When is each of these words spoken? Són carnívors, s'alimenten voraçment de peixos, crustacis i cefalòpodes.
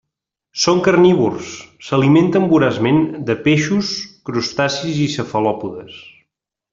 Són 0.61 0.79
carnívors, 0.87 1.49
s'alimenten 1.89 2.49
voraçment 2.55 2.99
de 3.29 3.35
peixos, 3.49 3.91
crustacis 4.31 5.03
i 5.07 5.09
cefalòpodes. 5.17 6.01